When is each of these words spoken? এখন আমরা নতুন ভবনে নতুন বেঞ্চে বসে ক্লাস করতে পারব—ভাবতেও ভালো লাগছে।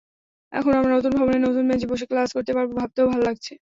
এখন 0.53 0.71
আমরা 0.73 0.91
নতুন 0.95 1.11
ভবনে 1.17 1.39
নতুন 1.41 1.63
বেঞ্চে 1.69 1.87
বসে 1.91 2.05
ক্লাস 2.07 2.29
করতে 2.35 2.51
পারব—ভাবতেও 2.57 3.05
ভালো 3.11 3.23
লাগছে। 3.27 3.53